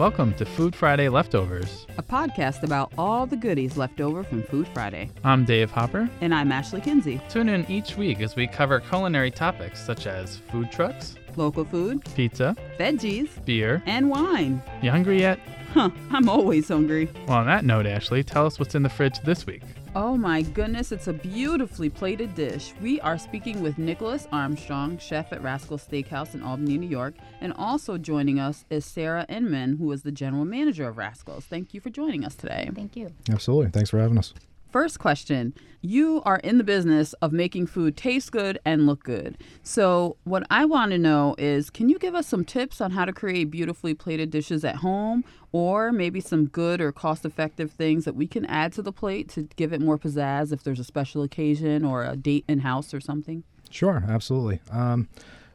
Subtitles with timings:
[0.00, 1.86] Welcome to Food Friday Leftovers.
[1.98, 5.10] a podcast about all the goodies left over from Food Friday.
[5.24, 6.08] I'm Dave Hopper.
[6.22, 7.20] And I'm Ashley Kinsey.
[7.28, 12.02] Tune in each week as we cover culinary topics such as food trucks, Local food,
[12.14, 13.82] pizza, veggies, beer.
[13.84, 14.62] and wine.
[14.80, 15.38] You hungry yet?
[15.72, 17.08] Huh, I'm always hungry.
[17.28, 19.62] Well, on that note, Ashley, tell us what's in the fridge this week.
[19.94, 22.74] Oh my goodness, it's a beautifully plated dish.
[22.80, 27.52] We are speaking with Nicholas Armstrong, chef at Rascal Steakhouse in Albany, New York, and
[27.52, 31.44] also joining us is Sarah Inman, who is the general manager of Rascals.
[31.44, 32.68] Thank you for joining us today.
[32.74, 33.12] Thank you.
[33.30, 33.70] Absolutely.
[33.70, 34.34] Thanks for having us.
[34.70, 39.36] First question You are in the business of making food taste good and look good.
[39.64, 43.04] So, what I want to know is can you give us some tips on how
[43.04, 48.04] to create beautifully plated dishes at home, or maybe some good or cost effective things
[48.04, 50.84] that we can add to the plate to give it more pizzazz if there's a
[50.84, 53.42] special occasion or a date in house or something?
[53.70, 54.60] Sure, absolutely.
[54.70, 55.08] Um,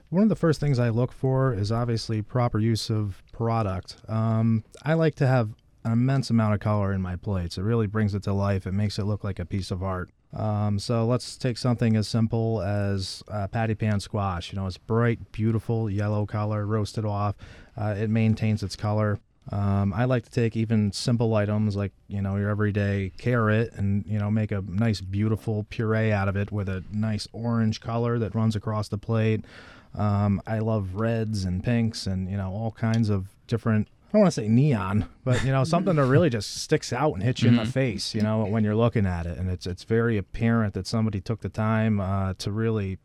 [0.09, 3.97] one of the first things I look for is obviously proper use of product.
[4.09, 5.49] Um, I like to have
[5.85, 7.57] an immense amount of color in my plates.
[7.57, 8.65] It really brings it to life.
[8.65, 10.09] It makes it look like a piece of art.
[10.33, 14.51] Um, so let's take something as simple as uh, patty pan squash.
[14.51, 17.35] You know, it's bright, beautiful yellow color, roasted off.
[17.77, 19.19] Uh, it maintains its color.
[19.51, 24.03] Um, I like to take even simple items like you know your everyday carrot and
[24.07, 28.17] you know make a nice beautiful puree out of it with a nice orange color
[28.17, 29.45] that runs across the plate.
[29.93, 33.87] Um, I love reds and pinks and you know all kinds of different.
[34.07, 37.13] I don't want to say neon, but you know something that really just sticks out
[37.13, 38.15] and hits you in the face.
[38.15, 41.41] You know when you're looking at it, and it's it's very apparent that somebody took
[41.41, 42.99] the time uh, to really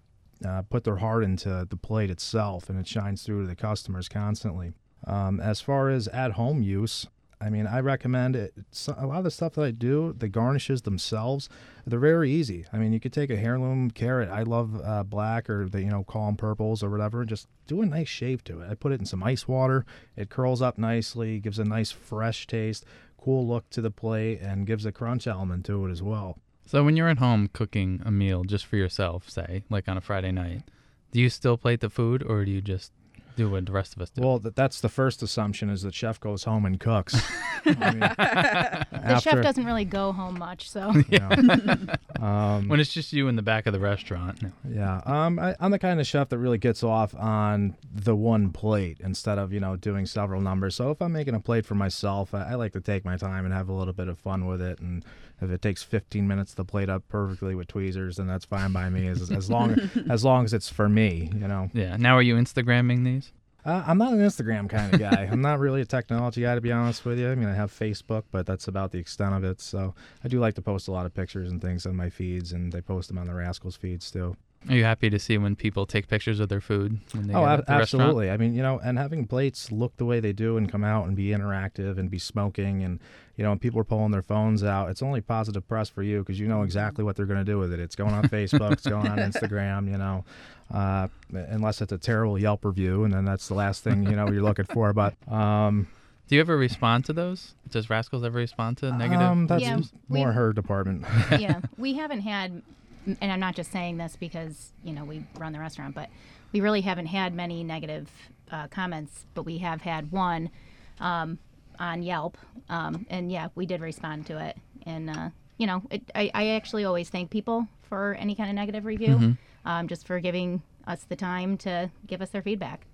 [0.47, 4.09] uh, put their heart into the plate itself, and it shines through to the customers
[4.09, 4.73] constantly.
[5.07, 7.07] Um, as far as at home use,
[7.43, 8.53] I mean, I recommend it.
[8.99, 11.49] A lot of the stuff that I do, the garnishes themselves,
[11.87, 12.67] they're very easy.
[12.71, 14.29] I mean, you could take a heirloom carrot.
[14.29, 17.21] I love uh, black or the you know call 'em purples or whatever.
[17.21, 18.71] and Just do a nice shave to it.
[18.71, 19.87] I put it in some ice water.
[20.17, 22.85] It curls up nicely, gives a nice fresh taste,
[23.17, 26.39] cool look to the plate, and gives a crunch element to it as well.
[26.67, 30.01] So, when you're at home cooking a meal just for yourself, say, like on a
[30.03, 30.63] Friday night,
[31.11, 32.93] do you still plate the food or do you just
[33.37, 34.23] do what the rest of us do?
[34.23, 37.15] Well, that, that's the first assumption is that chef goes home and cooks.
[37.65, 42.93] I mean, The chef doesn't really go home much, so you know, um, when it's
[42.93, 44.43] just you in the back of the restaurant.
[44.43, 44.53] No.
[44.69, 48.51] Yeah, um, I, I'm the kind of chef that really gets off on the one
[48.51, 50.75] plate instead of you know doing several numbers.
[50.75, 53.45] So if I'm making a plate for myself, I, I like to take my time
[53.45, 54.81] and have a little bit of fun with it.
[54.81, 55.05] And
[55.41, 58.91] if it takes 15 minutes to plate up perfectly with tweezers, then that's fine by
[58.91, 59.07] me.
[59.07, 59.77] As, as long
[60.11, 61.71] as long as it's for me, you know.
[61.73, 61.97] Yeah.
[61.97, 63.30] Now, are you Instagramming these?
[63.65, 65.29] Uh, I'm not an Instagram kind of guy.
[65.31, 67.31] I'm not really a technology guy, to be honest with you.
[67.31, 69.61] I mean, I have Facebook, but that's about the extent of it.
[69.61, 69.95] So
[70.25, 72.73] I do like to post a lot of pictures and things on my feeds, and
[72.73, 74.37] they post them on the Rascals feeds too.
[74.69, 77.47] Are you happy to see when people take pictures of their food when they Oh,
[77.47, 78.03] ab- at the restaurant?
[78.03, 78.31] absolutely.
[78.31, 81.07] I mean, you know, and having plates look the way they do and come out
[81.07, 83.01] and be interactive and be smoking and,
[83.37, 86.19] you know, when people are pulling their phones out, it's only positive press for you
[86.19, 87.81] because you know exactly what they're going to do with it.
[87.81, 90.25] It's going on Facebook, it's going on Instagram, you know,
[90.73, 93.05] uh, unless it's a terrible Yelp review.
[93.05, 94.93] And then that's the last thing, you know, you're looking for.
[95.01, 95.87] But, um,
[96.29, 97.55] Do you ever respond to those?
[97.71, 99.23] Does Rascals ever respond to negative?
[99.27, 101.07] um, that's Yeah, more her department.
[101.39, 102.61] yeah, we haven't had,
[103.07, 106.09] and I'm not just saying this because you know we run the restaurant, but
[106.53, 108.11] we really haven't had many negative
[108.51, 109.27] uh, comments.
[109.35, 110.51] But we have had one
[110.99, 111.39] um,
[111.79, 112.37] on Yelp,
[112.69, 114.57] um, and yeah, we did respond to it.
[114.87, 118.55] And uh, you know, it, I, I actually always thank people for any kind of
[118.55, 122.87] negative review, um, just for giving us the time to give us their feedback.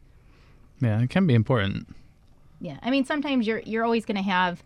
[0.81, 1.89] yeah, it can be important.
[2.61, 4.62] Yeah, I mean, sometimes you're you're always going to have,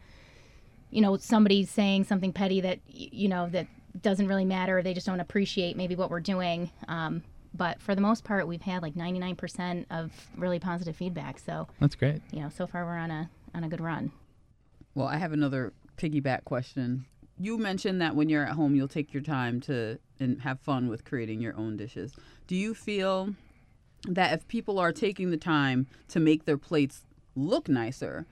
[0.91, 3.67] you know, somebody saying something petty that you know that
[4.03, 4.83] doesn't really matter.
[4.83, 6.71] They just don't appreciate maybe what we're doing.
[6.89, 7.23] Um,
[7.55, 11.39] but for the most part, we've had like 99% of really positive feedback.
[11.39, 12.23] So That's great.
[12.33, 14.13] you know, so far we're on a on a good run.
[14.95, 17.07] Well, I have another piggyback question.
[17.39, 20.89] You mentioned that when you're at home, you'll take your time to and have fun
[20.89, 22.15] with creating your own dishes.
[22.47, 23.35] Do you feel
[24.09, 27.05] that if people are taking the time to make their plates
[27.35, 28.27] look nicer,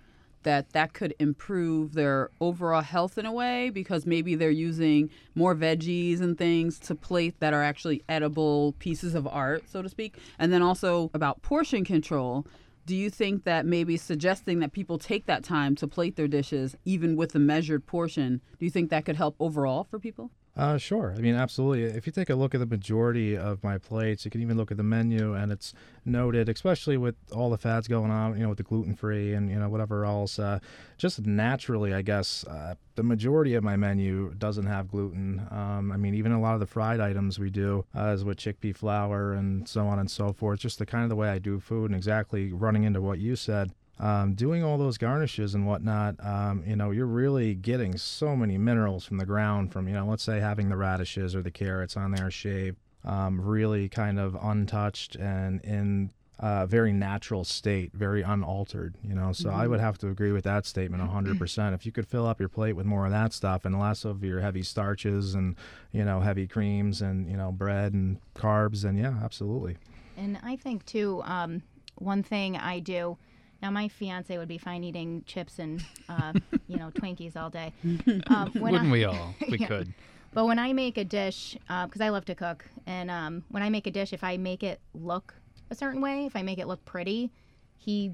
[0.48, 5.54] that that could improve their overall health in a way because maybe they're using more
[5.54, 10.16] veggies and things to plate that are actually edible pieces of art, so to speak.
[10.38, 12.46] And then also about portion control.
[12.86, 16.74] Do you think that maybe suggesting that people take that time to plate their dishes,
[16.86, 20.30] even with a measured portion, do you think that could help overall for people?
[20.58, 21.14] Uh, sure.
[21.16, 21.84] I mean, absolutely.
[21.84, 24.72] If you take a look at the majority of my plates, you can even look
[24.72, 25.72] at the menu, and it's
[26.04, 29.48] noted, especially with all the fads going on, you know, with the gluten free and
[29.48, 30.36] you know whatever else.
[30.36, 30.58] Uh,
[30.96, 35.46] just naturally, I guess uh, the majority of my menu doesn't have gluten.
[35.52, 38.38] Um, I mean, even a lot of the fried items we do uh, is with
[38.38, 40.58] chickpea flour and so on and so forth.
[40.58, 43.36] Just the kind of the way I do food, and exactly running into what you
[43.36, 43.70] said.
[44.00, 48.56] Um, doing all those garnishes and whatnot, um, you know, you're really getting so many
[48.56, 51.96] minerals from the ground from, you know, let's say having the radishes or the carrots
[51.96, 56.10] on there shaved, um, really kind of untouched and in
[56.40, 59.32] a very natural state, very unaltered, you know.
[59.32, 61.74] So I would have to agree with that statement 100%.
[61.74, 64.22] if you could fill up your plate with more of that stuff and less of
[64.22, 65.56] your heavy starches and,
[65.90, 69.78] you know, heavy creams and, you know, bread and carbs, then yeah, absolutely.
[70.16, 71.62] And I think too, um,
[71.96, 73.18] one thing I do.
[73.60, 76.32] Now, my fiance would be fine eating chips and, uh,
[76.68, 77.72] you know, Twinkies all day.
[78.28, 79.34] Um, when Wouldn't I- we all?
[79.50, 79.66] We Yeah.
[79.66, 79.92] could.
[80.34, 83.70] But when I make a dish, because I love to cook, and um, when I
[83.70, 85.34] make a dish, if I make it look
[85.70, 87.30] a certain way, if I make it look pretty,
[87.78, 88.12] he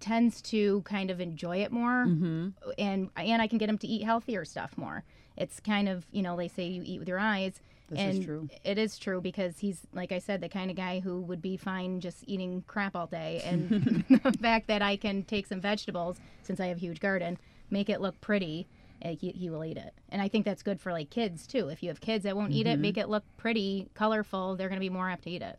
[0.00, 2.48] tends to kind of enjoy it more, Mm-hmm.
[2.78, 5.04] and and I can get him to eat healthier stuff more.
[5.36, 7.60] It's kind of you know they say you eat with your eyes,
[7.92, 8.48] This and is true.
[8.64, 11.58] it is true because he's like I said the kind of guy who would be
[11.58, 13.68] fine just eating crap all day, and
[14.22, 17.38] the fact that I can take some vegetables since I have a huge garden,
[17.70, 18.66] make it look pretty
[19.04, 19.94] uh, he, he will eat it.
[20.10, 21.68] And I think that's good for like kids too.
[21.68, 24.78] If you have kids that won't eat it, make it look pretty, colorful, they're going
[24.78, 25.58] to be more apt to eat it.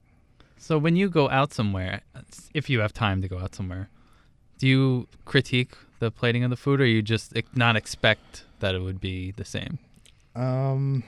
[0.57, 2.01] So when you go out somewhere,
[2.53, 3.89] if you have time to go out somewhere,
[4.57, 8.79] do you critique the plating of the food, or you just not expect that it
[8.79, 9.79] would be the same?
[10.35, 11.03] Um,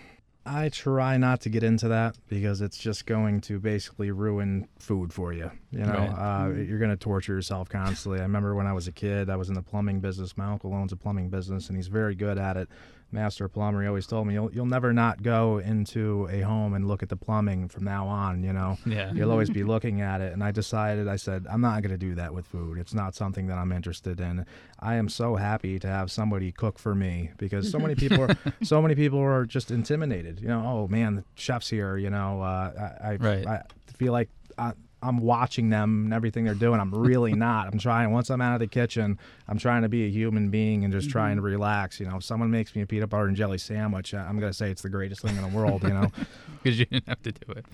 [0.47, 5.11] I try not to get into that because it's just going to basically ruin food
[5.11, 5.49] for you.
[5.71, 6.45] You know, Right.
[6.45, 8.19] uh, you're going to torture yourself constantly.
[8.19, 10.37] I remember when I was a kid, I was in the plumbing business.
[10.37, 12.69] My uncle owns a plumbing business, and he's very good at it.
[13.11, 13.81] Master plumber.
[13.81, 17.09] He always told me, "You'll you'll never not go into a home and look at
[17.09, 18.77] the plumbing from now on." You know.
[18.85, 19.11] Yeah.
[19.13, 20.31] You'll always be looking at it.
[20.31, 22.77] And I decided, I said, I'm not going to do that with food.
[22.77, 24.45] It's not something that I'm interested in.
[24.79, 28.37] I am so happy to have somebody cook for me because so many people are,
[28.63, 30.39] so many people are just intimidated.
[30.39, 31.97] You know, oh man, the chef's here.
[31.97, 33.45] You know, uh, I, I, Right.
[33.47, 33.61] I
[33.97, 34.73] feel like I,
[35.07, 36.79] I'm watching them and everything they're doing.
[36.79, 37.67] I'm really not.
[37.71, 38.11] I'm trying.
[38.11, 39.17] Once I'm out of the kitchen,
[39.47, 41.51] I'm trying to be a human being and just trying to mm-hmm.
[41.51, 41.99] relax.
[41.99, 44.53] You know, if someone makes me a peanut butter and jelly sandwich, uh, I'm gonna
[44.53, 45.83] say it's the greatest thing in the world.
[45.83, 46.11] You know,
[46.63, 47.65] Because you didn't have to do it.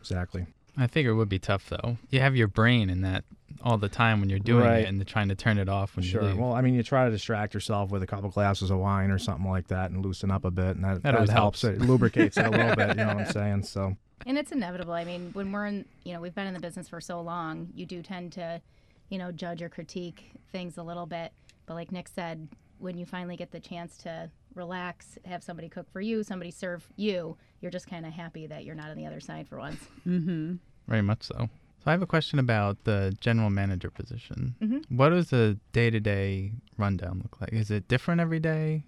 [0.00, 0.46] exactly.
[0.78, 1.98] I figure it would be tough though.
[2.10, 3.24] You have your brain in that
[3.62, 4.84] all the time when you're doing Right.
[4.84, 6.22] it, and trying to turn it off when Sure.
[6.22, 6.38] you leave.
[6.38, 9.18] Well, I mean, you try to distract yourself with a couple glasses of wine or
[9.18, 11.62] something like that and loosen up a bit, and that, That that, helps.
[11.62, 11.64] helps.
[11.64, 12.88] It lubricates it a little bit.
[12.90, 13.62] You know what I'm saying?
[13.64, 13.96] So,
[14.26, 14.92] And it's inevitable.
[14.92, 17.68] I mean, when we're in, you know, we've been in the business for so long,
[17.74, 18.60] you do tend to,
[19.08, 21.32] you know, judge or critique things a little bit.
[21.66, 25.90] But like Nick said, when you finally get the chance to relax, have somebody cook
[25.92, 29.06] for you, somebody serve you, you're just kind of happy that you're not on the
[29.06, 29.80] other side for once.
[30.06, 30.54] Mm-hmm.
[30.88, 31.48] Very much so.
[31.82, 34.54] So I have a question about the general manager position.
[34.60, 34.84] Mhm.
[34.90, 37.52] What does a day-to-day rundown look like?
[37.54, 38.84] Is it different every day?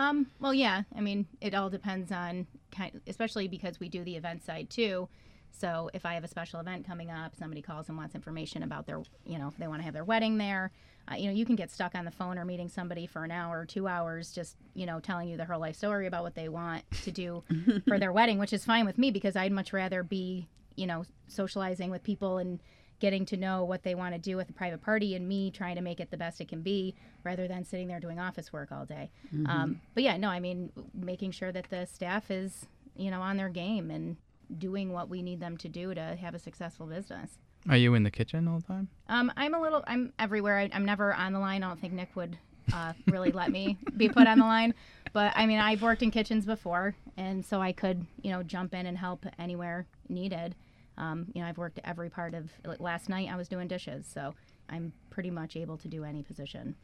[0.00, 0.84] Um, well, yeah.
[0.96, 5.10] I mean, it all depends on kind, especially because we do the event side too.
[5.50, 8.86] So if I have a special event coming up, somebody calls and wants information about
[8.86, 10.72] their, you know, if they want to have their wedding there,
[11.10, 13.30] uh, you know, you can get stuck on the phone or meeting somebody for an
[13.30, 16.34] hour or two hours, just you know, telling you the whole life story about what
[16.34, 17.42] they want to do
[17.86, 21.04] for their wedding, which is fine with me because I'd much rather be, you know,
[21.26, 22.58] socializing with people and
[23.00, 25.74] getting to know what they want to do with a private party and me trying
[25.76, 26.94] to make it the best it can be
[27.24, 29.10] rather than sitting there doing office work all day.
[29.46, 33.36] Um, but yeah, no, I mean, making sure that the staff is, you know, on
[33.36, 34.16] their game and
[34.58, 37.38] doing what we need them to do to have a successful business.
[37.68, 38.88] Are you in the kitchen all the time?
[39.08, 40.58] Um, I'm a little, I'm everywhere.
[40.58, 41.62] I, I'm never on the line.
[41.62, 42.38] I don't think Nick would
[42.72, 44.74] uh, really let me be put on the line.
[45.12, 48.74] But I mean, I've worked in kitchens before, and so I could, you know, jump
[48.74, 50.54] in and help anywhere needed.
[50.98, 52.50] Um, you know, I've worked every part of.
[52.64, 54.34] Like last night, I was doing dishes, so
[54.68, 56.76] I'm pretty much able to do any position.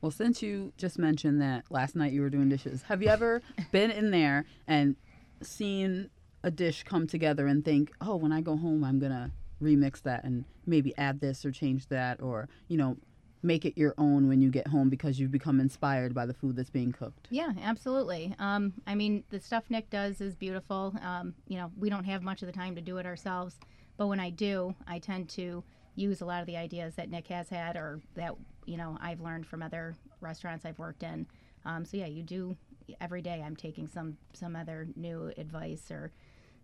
[0.00, 3.42] Well, since you just mentioned that last night you were doing dishes, have you ever
[3.72, 4.96] been in there and
[5.42, 6.10] seen
[6.42, 9.30] a dish come together and think, oh, when I go home, I'm going to
[9.62, 12.96] remix that and maybe add this or change that or, you know,
[13.44, 16.56] make it your own when you get home because you've become inspired by the food
[16.56, 17.28] that's being cooked?
[17.30, 18.34] Yeah, absolutely.
[18.38, 20.94] Um, I mean, the stuff Nick does is beautiful.
[21.02, 23.56] Um, you know, we don't have much of the time to do it ourselves,
[23.96, 25.62] but when I do, I tend to
[25.96, 28.34] use a lot of the ideas that Nick has had or that
[28.66, 31.26] you know I've learned from other restaurants I've worked in.
[31.64, 32.56] Um, so yeah, you do
[33.00, 33.42] every day.
[33.44, 36.10] I'm taking some some other new advice or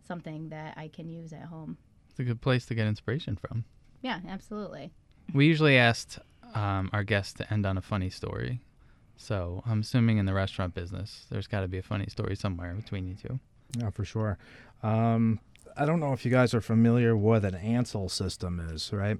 [0.06, 1.76] something that I can use at home.
[2.10, 3.64] It's a good place to get inspiration from.
[4.02, 4.90] Yeah, absolutely.
[5.32, 6.18] We usually asked
[6.54, 8.60] um, our guests to end on a funny story.
[9.16, 12.72] So I'm assuming in the restaurant business, there's got to be a funny story somewhere
[12.74, 13.38] between you two.
[13.78, 14.38] Yeah, for sure.
[14.82, 15.40] Um,
[15.76, 19.18] I don't know if you guys are familiar what an Ansul system is, right?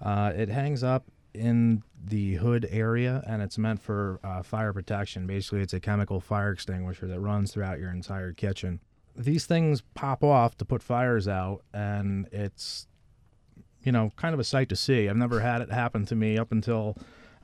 [0.00, 5.26] Uh, it hangs up in the hood area and it's meant for uh, fire protection.
[5.26, 8.80] Basically, it's a chemical fire extinguisher that runs throughout your entire kitchen.
[9.16, 12.86] These things pop off to put fires out, and it's,
[13.84, 15.08] you know, kind of a sight to see.
[15.08, 16.96] I've never had it happen to me up until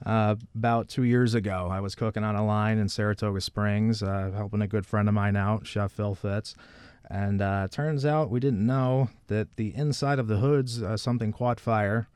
[0.07, 4.31] Uh, about two years ago, I was cooking on a line in Saratoga Springs, uh,
[4.33, 6.55] helping a good friend of mine out, Chef Phil Fitz.
[7.11, 11.33] And uh, turns out we didn't know that the inside of the hoods, uh, something
[11.33, 12.07] caught fire.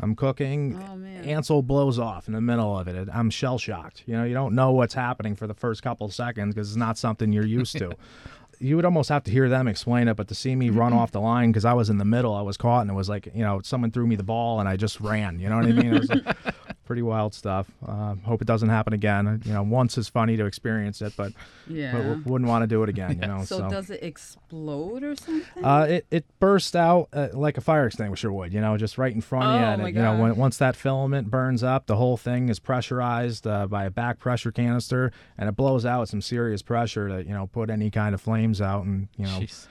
[0.00, 0.80] I'm cooking.
[0.88, 1.24] Oh, man.
[1.24, 3.08] Ansul blows off in the middle of it.
[3.12, 4.04] I'm shell shocked.
[4.06, 6.76] You know, you don't know what's happening for the first couple of seconds because it's
[6.76, 7.90] not something you're used to.
[8.62, 11.00] you would almost have to hear them explain it, but to see me run mm-hmm.
[11.00, 13.08] off the line because I was in the middle, I was caught, and it was
[13.08, 15.40] like you know someone threw me the ball and I just ran.
[15.40, 15.94] You know what I mean?
[15.94, 16.36] It was like
[16.84, 17.70] pretty wild stuff.
[17.86, 19.40] Uh, hope it doesn't happen again.
[19.44, 21.32] You know, once is funny to experience it, but
[21.68, 21.92] Yeah.
[21.92, 23.18] w- w- wouldn't want to do it again.
[23.22, 25.64] You know, so, does it explode or something?
[25.64, 29.14] uh, it, it burst out uh, like a fire extinguisher would, you know, just right
[29.14, 29.66] in front of you.
[29.66, 32.48] Oh, And my it, you know, when, once that filament burns up, the whole thing
[32.48, 37.08] is pressurized uh, by a back pressure canister, and it blows out some serious pressure
[37.08, 38.84] to, you know, put any kind of flames out.
[38.84, 39.66] And you know, Jeez.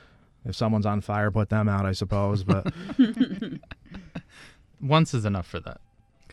[0.46, 2.44] if someone's on fire, put them out, I suppose.
[2.44, 2.74] But
[4.82, 5.80] Once is enough for that.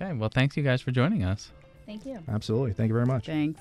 [0.00, 0.12] Okay.
[0.12, 1.50] Well, thanks you guys for joining us.
[1.86, 2.18] Thank you.
[2.28, 3.26] absolutely, thank you very much.
[3.26, 3.60] Thanks.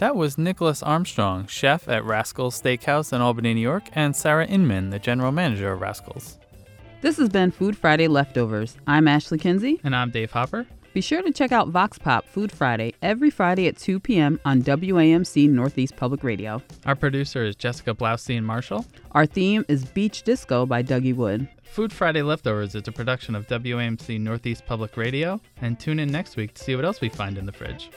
[0.00, 4.90] That was Nicholas Armstrong, chef at Rascals Steakhouse in Albany, New York, and Sarah Inman,
[4.90, 6.38] the general manager of Rascals.
[7.00, 8.76] This has been Food Friday Leftovers.
[8.86, 9.80] I'm Ashley Kinsey.
[9.84, 10.66] And I'm Dave Hopper.
[10.94, 14.40] Be sure to check out Vox Pop Food Friday every Friday at 2 p.m.
[14.44, 16.62] on WAMC Northeast Public Radio.
[16.86, 18.86] Our producer is Jessica Blaustein Marshall.
[19.12, 21.48] Our theme is Beach Disco by Dougie Wood.
[21.62, 26.36] Food Friday Leftovers is a production of WAMC Northeast Public Radio, and tune in next
[26.36, 27.90] week to see what else we find in the fridge.